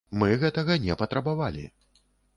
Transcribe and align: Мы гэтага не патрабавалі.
Мы 0.21 0.29
гэтага 0.43 0.77
не 0.85 0.97
патрабавалі. 1.03 1.67